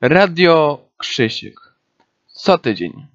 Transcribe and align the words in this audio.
Radio 0.00 0.88
Krzysiek. 0.98 1.54
Co 2.26 2.58
tydzień. 2.58 3.06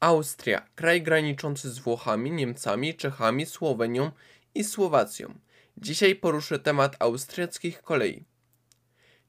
Austria, 0.00 0.66
kraj 0.74 1.02
graniczący 1.02 1.70
z 1.70 1.78
Włochami, 1.78 2.30
Niemcami, 2.30 2.94
Czechami, 2.94 3.46
Słowenią 3.46 4.10
i 4.54 4.64
Słowacją. 4.64 5.34
Dzisiaj 5.76 6.16
poruszę 6.16 6.58
temat 6.58 6.96
austriackich 6.98 7.82
kolei. 7.82 8.24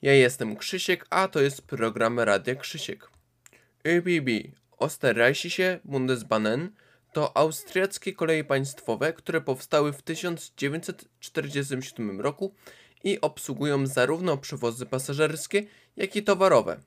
Ja 0.01 0.13
jestem 0.13 0.55
Krzysiek, 0.55 1.05
a 1.09 1.27
to 1.27 1.41
jest 1.41 1.61
program 1.61 2.19
Radia 2.19 2.55
Krzysiek. 2.55 3.09
ÖBB, 3.83 4.29
Österreichische 4.79 5.79
Bundesbahnen, 5.83 6.69
to 7.13 7.37
austriackie 7.37 8.13
koleje 8.13 8.43
państwowe, 8.43 9.13
które 9.13 9.41
powstały 9.41 9.93
w 9.93 10.01
1947 10.01 12.21
roku 12.21 12.55
i 13.05 13.21
obsługują 13.21 13.87
zarówno 13.87 14.37
przewozy 14.37 14.85
pasażerskie, 14.85 15.63
jak 15.95 16.15
i 16.15 16.23
towarowe. 16.23 16.79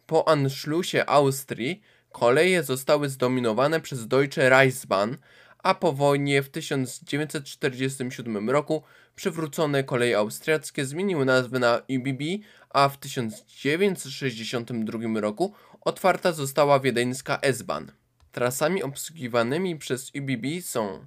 Po 0.06 0.28
Anschlussie 0.28 1.10
Austrii 1.10 1.82
koleje 2.12 2.64
zostały 2.64 3.10
zdominowane 3.10 3.82
przez 3.82 4.08
Deutsche 4.08 4.50
Reichsbahn, 4.50 5.16
a 5.64 5.76
po 5.76 5.94
wojnie 5.94 6.44
w 6.44 6.50
1947 6.50 8.50
roku 8.50 8.84
przywrócone 9.16 9.84
koleje 9.84 10.18
austriackie 10.18 10.86
zmieniły 10.86 11.26
nazwę 11.26 11.60
na 11.60 11.82
ÖBB, 11.92 12.22
a 12.70 12.90
w 12.90 12.98
1962 12.98 15.22
roku 15.22 15.54
otwarta 15.82 16.32
została 16.32 16.80
wiedeńska 16.80 17.40
S-Bahn. 17.42 17.92
Trasami 18.32 18.84
obsługiwanymi 18.84 19.78
przez 19.78 20.12
ÖBB 20.16 20.62
są 20.62 21.06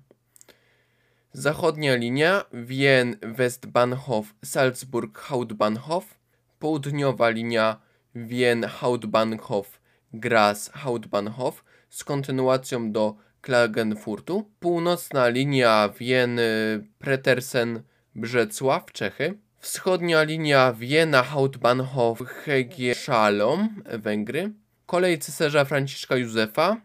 Zachodnia 1.38 1.96
linia 1.96 2.44
Wien-Westbahnhof 2.52 4.34
Salzburg-Hauptbahnhof, 4.44 6.18
południowa 6.58 7.30
linia 7.30 7.80
Wien-Hauptbahnhof 8.14 9.80
Graz-Hauptbahnhof 10.12 11.64
z 11.90 12.04
kontynuacją 12.04 12.92
do 12.92 13.14
Klagenfurtu, 13.40 14.50
północna 14.60 15.28
linia 15.28 15.88
Wien-Pretersen-Brzecław, 15.98 18.92
Czechy, 18.92 19.38
wschodnia 19.58 20.22
linia 20.22 20.72
Wiena-Hauptbahnhof 20.72 22.20
Hege-Szalom, 22.20 23.68
Węgry, 23.98 24.52
kolej 24.86 25.18
cesarza 25.18 25.64
Franciszka 25.64 26.16
Józefa, 26.16 26.76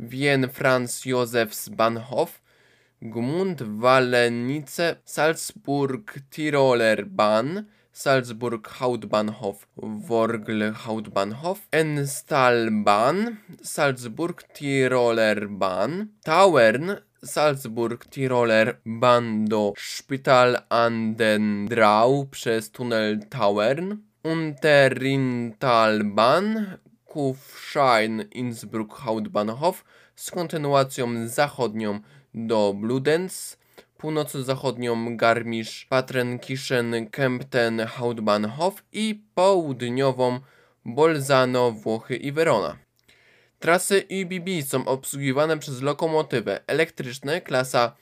Wien-Franz 0.00 1.04
Josefs 1.04 1.68
Bahnhof, 1.68 2.43
Gmund 3.04 3.60
Wallenice, 3.82 4.96
Salzburg 5.04 6.22
Tiroler 6.30 7.04
Bahn, 7.04 7.68
Salzburg 7.92 8.66
Hauptbahnhof, 8.80 9.66
Worgl 9.76 10.72
Hauptbahnhof, 10.72 11.60
Enstalbahn, 11.70 13.36
Salzburg 13.60 14.46
Tiroler 14.54 15.48
Bahn, 15.48 16.14
Tauern, 16.24 16.96
Salzburg 17.20 18.10
Tiroler 18.10 18.78
Bahn 18.86 19.44
do 19.50 19.74
Spital 19.76 20.64
an 20.70 21.18
den 21.18 21.68
Drau 21.68 22.24
przez 22.30 22.72
tunel 22.72 23.20
Tauern, 23.28 24.02
Unterrintalbahn, 24.22 26.78
Kufstein 27.04 28.20
Innsbruck 28.30 29.04
Hauptbahnhof 29.04 29.84
z 30.16 30.30
kontynuacją 30.30 31.28
zachodnią 31.28 32.00
do 32.34 32.74
Bludenz, 32.76 33.56
północno-zachodnią 33.98 35.16
Garmisch, 35.16 35.88
Patrenkirchen, 35.88 37.10
Kempten, 37.10 37.80
Hauptbahnhof 37.80 38.82
i 38.92 39.22
południową 39.34 40.40
Bolzano, 40.84 41.72
Włochy 41.72 42.16
i 42.16 42.32
Verona. 42.32 42.78
Trasy 43.58 44.06
ÖBB 44.10 44.66
są 44.66 44.84
obsługiwane 44.84 45.58
przez 45.58 45.82
lokomotywę 45.82 46.60
elektryczne 46.66 47.40
klasa 47.40 47.96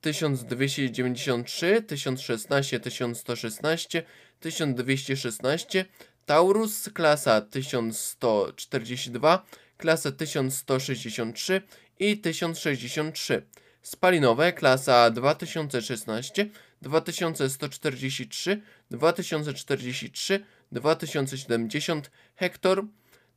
1293, 0.00 1.82
1016, 1.82 2.80
1116, 2.80 4.02
1216, 4.40 5.84
Taurus 6.26 6.90
klasa 6.94 7.40
1142, 7.40 9.44
klasa 9.76 10.10
1163 10.10 11.60
i 11.98 12.22
1063. 12.22 13.42
Spalinowe 13.82 14.52
klasa 14.52 15.10
2016, 15.10 16.50
2143, 16.82 18.62
2043, 18.90 20.44
2070 20.72 22.10
Hektor, 22.36 22.84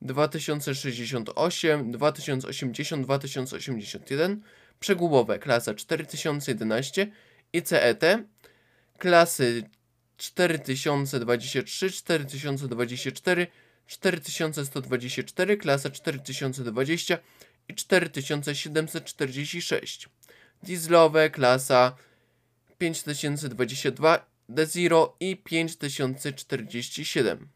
2068, 0.02 1.24
2080, 1.92 3.02
2081, 3.04 4.40
przegubowe 4.80 5.38
klasa 5.38 5.74
4011 5.74 7.06
i 7.52 7.62
CET, 7.62 8.04
klasy 8.98 9.62
4023, 10.18 11.90
4024, 11.90 13.46
4124, 13.86 15.56
klasa 15.56 15.90
4020 15.90 17.18
i 17.68 17.74
4746. 17.74 20.08
Dieslowe 20.62 21.30
klasa 21.30 21.96
5022 22.78 24.26
D0 24.50 25.08
i 25.20 25.36
5047. 25.36 27.48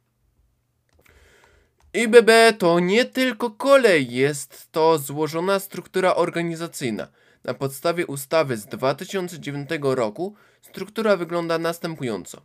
IBB 1.94 2.30
to 2.58 2.80
nie 2.80 3.04
tylko 3.04 3.50
kolej, 3.50 4.12
jest 4.12 4.72
to 4.72 4.98
złożona 4.98 5.58
struktura 5.58 6.14
organizacyjna. 6.14 7.08
Na 7.44 7.54
podstawie 7.54 8.06
ustawy 8.06 8.56
z 8.56 8.66
2009 8.66 9.70
roku 9.82 10.34
struktura 10.62 11.16
wygląda 11.16 11.58
następująco. 11.58 12.42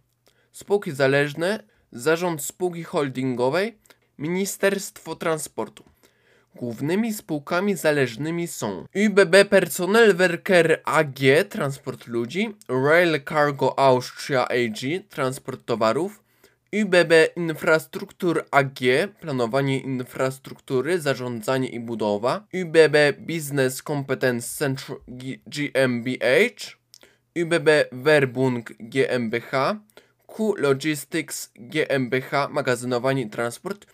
Spółki 0.52 0.92
zależne, 0.92 1.64
zarząd 1.92 2.44
spółki 2.44 2.84
holdingowej, 2.84 3.78
Ministerstwo 4.18 5.16
Transportu. 5.16 5.84
Głównymi 6.56 7.14
spółkami 7.14 7.76
zależnymi 7.76 8.48
są 8.48 8.86
ÖBB 8.96 9.50
Personelverkehr 9.50 10.82
AG 10.86 11.20
Transport 11.50 12.08
ludzi, 12.08 12.56
Rail 12.70 13.22
Cargo 13.30 13.80
Austria 13.80 14.48
AG 14.48 15.10
Transport 15.10 15.66
towarów, 15.66 16.24
ÖBB 16.72 17.14
Infrastruktur 17.36 18.46
AG 18.52 18.80
Planowanie 19.20 19.80
infrastruktury, 19.80 21.00
zarządzanie 21.00 21.68
i 21.70 21.80
budowa, 21.80 22.48
ÖBB 22.56 23.20
Business 23.20 23.84
Competence 23.84 24.58
Center 24.58 24.96
GmbH, 25.48 26.78
ÖBB 27.38 27.70
Werbung 27.92 28.74
GmbH, 28.80 29.76
Q 30.36 30.56
Logistics 30.58 31.52
GmbH 31.56 32.50
Magazynowanie 32.50 33.22
i 33.22 33.30
Transport, 33.30 33.86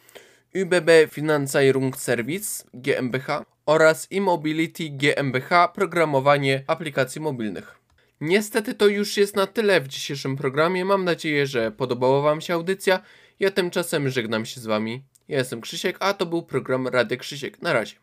ÖBB 0.55 0.89
Finanzierungsservice 1.11 2.63
GmbH 2.73 3.45
oraz 3.65 4.11
Immobility 4.11 4.89
GmbH 4.89 5.67
Programowanie 5.73 6.63
aplikacji 6.67 7.21
mobilnych. 7.21 7.75
Niestety 8.21 8.73
to 8.73 8.87
już 8.87 9.17
jest 9.17 9.35
na 9.35 9.47
tyle 9.47 9.81
w 9.81 9.87
dzisiejszym 9.87 10.35
programie. 10.35 10.85
Mam 10.85 11.05
nadzieję, 11.05 11.47
że 11.47 11.71
podobała 11.71 12.21
Wam 12.21 12.41
się 12.41 12.53
audycja. 12.53 12.99
Ja 13.39 13.51
tymczasem 13.51 14.09
żegnam 14.09 14.45
się 14.45 14.61
z 14.61 14.65
Wami. 14.65 15.03
Ja 15.27 15.37
jestem 15.37 15.61
Krzysiek, 15.61 15.97
a 15.99 16.13
to 16.13 16.25
był 16.25 16.43
program 16.43 16.87
Rady 16.87 17.17
Krzysiek. 17.17 17.61
Na 17.61 17.73
razie. 17.73 17.95